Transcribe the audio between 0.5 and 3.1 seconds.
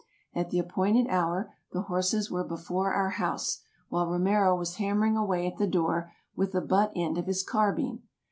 appointed hour the horses were before